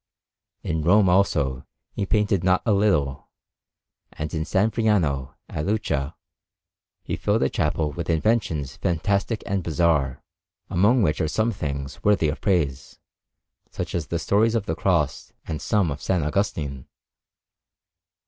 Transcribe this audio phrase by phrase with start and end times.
[0.63, 1.63] In Rome, also,
[1.93, 3.27] he painted not a little;
[4.13, 4.51] and in S.
[4.53, 6.15] Friano, at Lucca,
[7.03, 10.23] he filled a chapel with inventions fantastic and bizarre,
[10.71, 12.97] among which are some things worthy of praise,
[13.69, 16.09] such as the stories of the Cross and some of S.
[16.09, 16.87] Augustine.